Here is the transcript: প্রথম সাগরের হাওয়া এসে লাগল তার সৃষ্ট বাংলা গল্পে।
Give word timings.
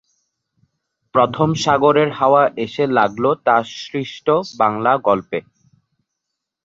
প্রথম 1.15 1.49
সাগরের 1.55 2.09
হাওয়া 2.11 2.43
এসে 2.57 2.83
লাগল 2.97 3.25
তার 3.45 3.63
সৃষ্ট 3.81 4.27
বাংলা 4.59 4.93
গল্পে। 5.07 5.39